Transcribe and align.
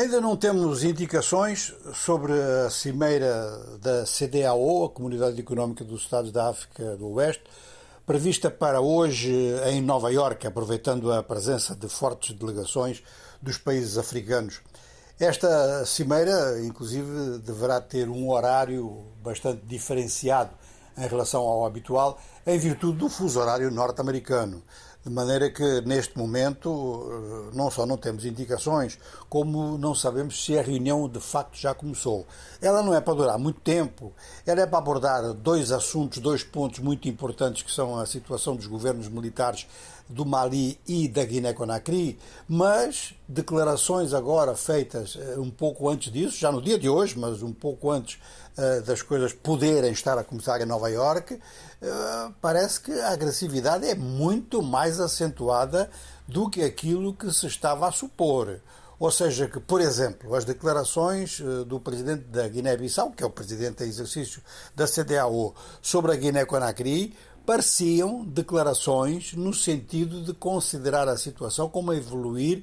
Ainda 0.00 0.18
não 0.18 0.34
temos 0.34 0.82
indicações 0.82 1.74
sobre 1.92 2.32
a 2.32 2.70
cimeira 2.70 3.76
da 3.82 4.06
CDAO, 4.06 4.86
a 4.86 4.88
Comunidade 4.88 5.38
Económica 5.38 5.84
dos 5.84 6.00
Estados 6.00 6.32
da 6.32 6.48
África 6.48 6.96
do 6.96 7.06
Oeste, 7.10 7.42
prevista 8.06 8.50
para 8.50 8.80
hoje 8.80 9.30
em 9.66 9.82
Nova 9.82 10.10
Iorque, 10.10 10.46
aproveitando 10.46 11.12
a 11.12 11.22
presença 11.22 11.76
de 11.76 11.86
fortes 11.86 12.34
delegações 12.34 13.02
dos 13.42 13.58
países 13.58 13.98
africanos. 13.98 14.62
Esta 15.18 15.84
cimeira, 15.84 16.58
inclusive, 16.64 17.36
deverá 17.44 17.78
ter 17.78 18.08
um 18.08 18.30
horário 18.30 19.04
bastante 19.22 19.60
diferenciado 19.66 20.52
em 20.96 21.06
relação 21.06 21.42
ao 21.42 21.66
habitual, 21.66 22.18
em 22.46 22.58
virtude 22.58 22.98
do 22.98 23.08
fuso 23.08 23.40
horário 23.40 23.70
norte-americano. 23.70 24.62
De 25.02 25.08
maneira 25.08 25.48
que, 25.50 25.80
neste 25.80 26.18
momento, 26.18 27.08
eh, 27.10 27.56
não 27.56 27.70
só 27.70 27.86
não 27.86 27.96
temos 27.96 28.26
indicações, 28.26 28.98
como 29.30 29.78
não 29.78 29.94
sabemos 29.94 30.44
se 30.44 30.58
a 30.58 30.62
reunião 30.62 31.08
de 31.08 31.20
facto 31.20 31.56
já 31.56 31.74
começou. 31.74 32.26
Ela 32.60 32.82
não 32.82 32.94
é 32.94 33.00
para 33.00 33.14
durar 33.14 33.38
muito 33.38 33.60
tempo, 33.60 34.12
ela 34.44 34.60
é 34.60 34.66
para 34.66 34.78
abordar 34.78 35.32
dois 35.32 35.72
assuntos, 35.72 36.18
dois 36.18 36.44
pontos 36.44 36.80
muito 36.80 37.08
importantes, 37.08 37.62
que 37.62 37.72
são 37.72 37.98
a 37.98 38.04
situação 38.04 38.54
dos 38.54 38.66
governos 38.66 39.08
militares 39.08 39.66
do 40.10 40.26
Mali 40.26 40.78
e 40.86 41.08
da 41.08 41.24
Guiné-Conakry, 41.24 42.18
mas 42.48 43.14
declarações 43.28 44.12
agora 44.12 44.54
feitas 44.56 45.16
eh, 45.16 45.38
um 45.38 45.50
pouco 45.50 45.88
antes 45.88 46.12
disso, 46.12 46.36
já 46.36 46.50
no 46.50 46.60
dia 46.60 46.78
de 46.78 46.88
hoje, 46.88 47.18
mas 47.18 47.42
um 47.42 47.52
pouco 47.52 47.90
antes 47.90 48.18
uh, 48.58 48.82
das 48.82 49.02
coisas 49.02 49.32
poderem 49.32 49.92
estar 49.92 50.18
a 50.18 50.24
começar 50.24 50.60
em 50.60 50.66
Nova 50.66 50.90
Iorque, 50.90 51.40
parece 52.40 52.80
que 52.80 52.92
a 52.92 53.10
agressividade 53.10 53.86
é 53.86 53.94
muito 53.94 54.62
mais 54.62 55.00
acentuada 55.00 55.90
do 56.26 56.48
que 56.48 56.62
aquilo 56.62 57.14
que 57.14 57.32
se 57.32 57.46
estava 57.46 57.88
a 57.88 57.92
supor. 57.92 58.60
Ou 58.98 59.10
seja, 59.10 59.48
que, 59.48 59.58
por 59.58 59.80
exemplo, 59.80 60.34
as 60.34 60.44
declarações 60.44 61.40
do 61.66 61.80
presidente 61.80 62.24
da 62.24 62.46
Guiné-Bissau, 62.46 63.12
que 63.12 63.22
é 63.22 63.26
o 63.26 63.30
presidente 63.30 63.82
em 63.82 63.88
exercício 63.88 64.42
da 64.76 64.86
CDAO, 64.86 65.54
sobre 65.80 66.12
a 66.12 66.16
Guiné-Conakry, 66.16 67.16
pareciam 67.46 68.22
declarações 68.24 69.32
no 69.32 69.54
sentido 69.54 70.22
de 70.22 70.34
considerar 70.34 71.08
a 71.08 71.16
situação 71.16 71.68
como 71.70 71.90
a 71.92 71.96
evoluir 71.96 72.62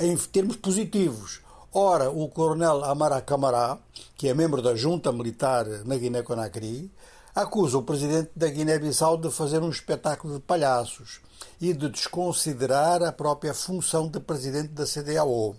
em 0.00 0.16
termos 0.16 0.56
positivos. 0.56 1.40
Ora, 1.72 2.10
o 2.10 2.28
coronel 2.28 2.84
Amara 2.84 3.20
Camará, 3.22 3.78
que 4.16 4.28
é 4.28 4.34
membro 4.34 4.60
da 4.60 4.74
junta 4.74 5.12
militar 5.12 5.64
na 5.84 5.96
Guiné-Conakry, 5.96 6.90
acusa 7.34 7.78
o 7.78 7.82
presidente 7.82 8.30
da 8.36 8.48
Guiné-Bissau 8.48 9.16
de 9.16 9.30
fazer 9.30 9.60
um 9.62 9.70
espetáculo 9.70 10.34
de 10.34 10.40
palhaços 10.40 11.20
e 11.60 11.72
de 11.72 11.88
desconsiderar 11.88 13.02
a 13.02 13.10
própria 13.10 13.54
função 13.54 14.08
de 14.08 14.20
presidente 14.20 14.68
da 14.68 14.84
CDAO. 14.84 15.56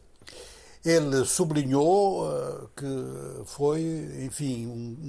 Ele 0.86 1.24
sublinhou 1.26 2.28
uh, 2.28 2.70
que 2.76 3.46
foi, 3.46 3.82
enfim, 4.26 4.68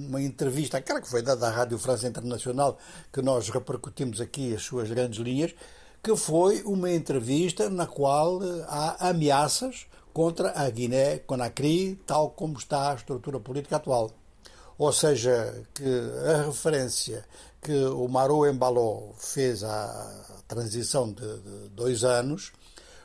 uma 0.08 0.22
entrevista, 0.22 0.78
aquela 0.78 1.00
que 1.00 1.10
foi 1.10 1.20
dada 1.20 1.48
à 1.48 1.50
Rádio 1.50 1.78
França 1.78 2.06
Internacional, 2.06 2.78
que 3.12 3.20
nós 3.20 3.48
repercutimos 3.50 4.20
aqui 4.20 4.54
as 4.54 4.62
suas 4.62 4.88
grandes 4.88 5.18
linhas, 5.18 5.52
que 6.00 6.16
foi 6.16 6.62
uma 6.62 6.90
entrevista 6.90 7.68
na 7.68 7.86
qual 7.86 8.42
eh, 8.42 8.64
há 8.68 9.08
ameaças 9.08 9.86
contra 10.12 10.52
a 10.54 10.68
Guiné-Conakry, 10.68 11.98
tal 12.06 12.30
como 12.30 12.58
está 12.58 12.92
a 12.92 12.94
estrutura 12.94 13.40
política 13.40 13.76
atual. 13.76 14.10
Ou 14.76 14.92
seja, 14.92 15.62
que 15.72 15.84
a 16.28 16.46
referência 16.46 17.24
que 17.62 17.72
o 17.86 18.08
Marou 18.08 18.46
Embaló 18.46 19.12
fez 19.16 19.62
à 19.64 20.42
transição 20.46 21.12
de, 21.12 21.38
de 21.38 21.68
dois 21.70 22.04
anos 22.04 22.52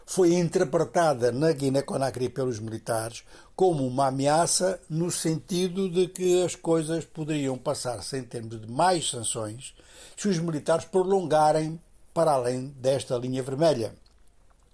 foi 0.05 0.33
interpretada 0.33 1.31
na 1.31 1.51
Guiné-Conakry 1.51 2.29
pelos 2.29 2.59
militares 2.59 3.23
como 3.55 3.85
uma 3.85 4.07
ameaça 4.07 4.79
no 4.89 5.11
sentido 5.11 5.87
de 5.87 6.07
que 6.07 6.43
as 6.43 6.55
coisas 6.55 7.05
poderiam 7.05 7.57
passar-se 7.57 8.21
termos 8.23 8.59
de 8.59 8.71
mais 8.71 9.07
sanções 9.07 9.75
se 10.17 10.27
os 10.27 10.39
militares 10.39 10.85
prolongarem 10.85 11.79
para 12.13 12.31
além 12.31 12.69
desta 12.79 13.17
linha 13.17 13.43
vermelha. 13.43 13.93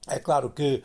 É 0.07 0.19
claro 0.19 0.49
que 0.49 0.83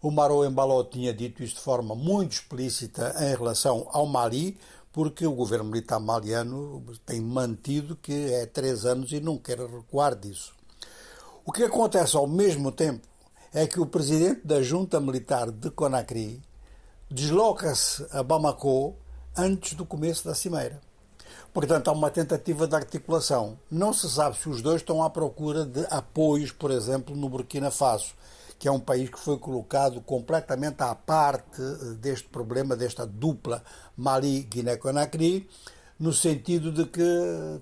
o 0.00 0.10
Marou 0.10 0.46
Embaló 0.46 0.82
tinha 0.82 1.12
dito 1.12 1.42
isso 1.42 1.56
de 1.56 1.60
forma 1.60 1.94
muito 1.94 2.32
explícita 2.32 3.14
em 3.20 3.36
relação 3.36 3.86
ao 3.92 4.06
Mali, 4.06 4.56
porque 4.92 5.26
o 5.26 5.34
governo 5.34 5.70
militar 5.70 6.00
maliano 6.00 6.84
tem 7.06 7.20
mantido 7.20 7.96
que 7.96 8.32
é 8.32 8.46
três 8.46 8.84
anos 8.84 9.12
e 9.12 9.20
não 9.20 9.38
quer 9.38 9.58
recuar 9.58 10.14
disso. 10.14 10.52
O 11.44 11.52
que 11.52 11.62
acontece 11.62 12.16
ao 12.16 12.26
mesmo 12.26 12.72
tempo 12.72 13.06
é 13.52 13.66
que 13.66 13.80
o 13.80 13.86
presidente 13.86 14.46
da 14.46 14.62
junta 14.62 15.00
militar 15.00 15.50
de 15.50 15.70
Conakry 15.70 16.40
desloca-se 17.10 18.06
a 18.10 18.22
Bamako 18.22 18.94
antes 19.36 19.74
do 19.74 19.84
começo 19.84 20.24
da 20.24 20.34
cimeira. 20.34 20.80
Portanto, 21.52 21.88
há 21.88 21.92
uma 21.92 22.10
tentativa 22.10 22.66
de 22.66 22.76
articulação. 22.76 23.58
Não 23.70 23.92
se 23.92 24.08
sabe 24.08 24.36
se 24.36 24.48
os 24.48 24.62
dois 24.62 24.80
estão 24.80 25.02
à 25.02 25.10
procura 25.10 25.64
de 25.64 25.84
apoios, 25.90 26.52
por 26.52 26.70
exemplo, 26.70 27.16
no 27.16 27.28
Burkina 27.28 27.70
Faso, 27.70 28.14
que 28.60 28.68
é 28.68 28.70
um 28.70 28.78
país 28.78 29.08
que 29.08 29.18
foi 29.18 29.38
colocado 29.38 30.02
completamente 30.02 30.82
à 30.82 30.94
parte 30.94 31.62
eh, 31.62 31.94
deste 31.94 32.28
problema, 32.28 32.76
desta 32.76 33.06
dupla 33.06 33.64
Mali-Guiné-Conakry, 33.96 35.48
no 35.98 36.12
sentido 36.12 36.70
de 36.70 36.84
que 36.84 37.02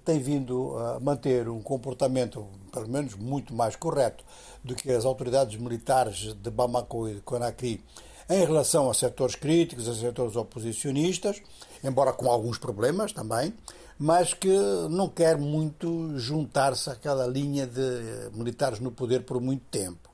tem 0.04 0.18
vindo 0.18 0.76
a 0.76 0.98
manter 0.98 1.48
um 1.48 1.62
comportamento, 1.62 2.48
pelo 2.72 2.88
menos, 2.88 3.14
muito 3.14 3.54
mais 3.54 3.76
correto 3.76 4.24
do 4.64 4.74
que 4.74 4.90
as 4.90 5.04
autoridades 5.04 5.56
militares 5.56 6.34
de 6.34 6.50
Bamako 6.50 7.08
e 7.08 7.14
de 7.14 7.20
Conakry 7.20 7.80
em 8.28 8.44
relação 8.44 8.90
a 8.90 8.94
setores 8.94 9.36
críticos, 9.36 9.88
a 9.88 9.94
setores 9.94 10.34
oposicionistas, 10.34 11.40
embora 11.82 12.12
com 12.12 12.28
alguns 12.28 12.58
problemas 12.58 13.12
também, 13.12 13.54
mas 13.96 14.34
que 14.34 14.56
não 14.90 15.08
quer 15.08 15.38
muito 15.38 16.18
juntar-se 16.18 16.90
àquela 16.90 17.26
linha 17.26 17.68
de 17.68 18.30
militares 18.36 18.80
no 18.80 18.90
poder 18.90 19.22
por 19.22 19.40
muito 19.40 19.64
tempo. 19.70 20.08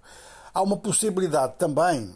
Há 0.55 0.63
uma 0.63 0.77
possibilidade 0.77 1.55
também 1.59 2.15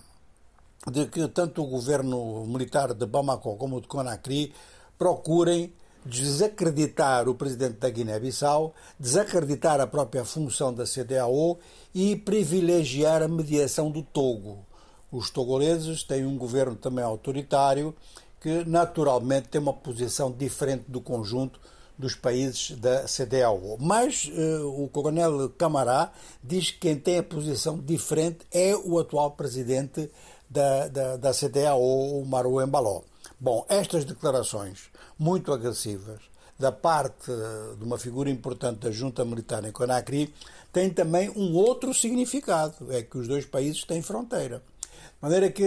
de 0.89 1.07
que 1.07 1.27
tanto 1.27 1.61
o 1.61 1.67
governo 1.67 2.47
militar 2.47 2.95
de 2.95 3.05
Bamako 3.05 3.57
como 3.57 3.79
o 3.79 3.81
de 3.81 3.89
Conakry 3.89 4.55
procurem 4.97 5.73
desacreditar 6.07 7.29
o 7.29 7.35
presidente 7.35 7.79
da 7.79 7.91
Guiné-Bissau, 7.91 8.73
desacreditar 8.97 9.81
a 9.81 9.89
própria 9.89 10.25
função 10.25 10.73
da 10.73 10.85
CDAO 10.85 11.59
e 11.93 12.15
privilegiar 12.15 13.25
a 13.25 13.29
mediação 13.29 13.91
do 13.91 14.05
Togo. 14.05 14.65
Os 15.11 15.31
togoleses 15.31 16.05
têm 16.05 16.25
um 16.25 16.39
governo 16.39 16.77
também 16.77 17.05
autoritário 17.05 17.93
que 18.41 18.65
naturalmente 18.65 19.49
tem 19.49 19.61
uma 19.61 19.73
posição 19.73 20.31
diferente 20.31 20.85
do 20.87 21.01
conjunto 21.01 21.59
dos 21.99 22.15
países 22.15 22.71
da 22.79 23.05
CDAO. 23.05 23.77
Mas 23.81 24.27
uh, 24.27 24.83
o 24.83 24.89
coronel 24.89 25.49
Camará 25.51 26.13
diz 26.43 26.71
que 26.71 26.79
quem 26.79 26.97
tem 26.97 27.19
a 27.19 27.23
posição 27.23 27.79
diferente 27.79 28.47
é 28.53 28.77
o 28.77 28.99
atual 28.99 29.33
presidente 29.33 30.11
da, 30.49 30.89
da, 30.89 31.17
da 31.17 31.33
CDAO, 31.33 31.81
o 32.21 32.25
Maru 32.25 32.63
Embaló. 32.63 33.03
Bom, 33.41 33.67
estas 33.69 34.05
declarações 34.05 34.91
muito 35.19 35.53
agressivas 35.53 36.21
da 36.59 36.73
parte 36.73 37.31
de 37.79 37.85
uma 37.85 37.99
figura 37.99 38.29
importante 38.29 38.81
da 38.81 38.91
junta 38.91 39.25
militar 39.25 39.65
em 39.65 39.71
Conakry 39.71 40.35
têm 40.73 40.91
também 40.91 41.31
um 41.31 41.55
outro 41.55 41.95
significado, 41.95 42.93
é 42.93 43.03
que 43.03 43.17
os 43.17 43.29
dois 43.29 43.45
países 43.45 43.85
têm 43.85 44.03
fronteira. 44.03 44.63
Maneira 45.21 45.51
que 45.51 45.65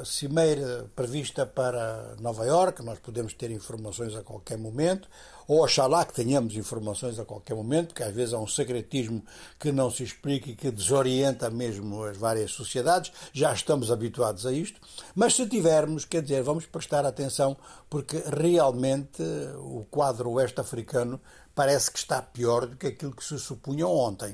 a 0.00 0.06
cimeira 0.06 0.90
prevista 0.96 1.44
para 1.44 2.16
Nova 2.18 2.46
Iorque, 2.46 2.82
nós 2.82 2.98
podemos 2.98 3.34
ter 3.34 3.50
informações 3.50 4.16
a 4.16 4.22
qualquer 4.22 4.56
momento, 4.56 5.06
ou 5.46 5.62
oxalá 5.62 6.02
que 6.02 6.14
tenhamos 6.14 6.56
informações 6.56 7.18
a 7.18 7.26
qualquer 7.26 7.54
momento, 7.54 7.88
porque 7.88 8.02
às 8.02 8.14
vezes 8.14 8.32
há 8.32 8.38
um 8.38 8.46
secretismo 8.46 9.22
que 9.60 9.70
não 9.70 9.90
se 9.90 10.02
explica 10.02 10.48
e 10.48 10.56
que 10.56 10.70
desorienta 10.70 11.50
mesmo 11.50 12.04
as 12.04 12.16
várias 12.16 12.52
sociedades, 12.52 13.12
já 13.34 13.52
estamos 13.52 13.90
habituados 13.90 14.46
a 14.46 14.52
isto, 14.52 14.80
mas 15.14 15.34
se 15.34 15.46
tivermos, 15.46 16.06
quer 16.06 16.22
dizer, 16.22 16.42
vamos 16.42 16.64
prestar 16.64 17.04
atenção, 17.04 17.54
porque 17.90 18.22
realmente 18.26 19.22
o 19.58 19.84
quadro 19.90 20.30
oeste-africano 20.30 21.20
parece 21.54 21.90
que 21.90 21.98
está 21.98 22.22
pior 22.22 22.66
do 22.66 22.76
que 22.76 22.86
aquilo 22.86 23.14
que 23.14 23.22
se 23.22 23.38
supunha 23.38 23.86
ontem. 23.86 24.32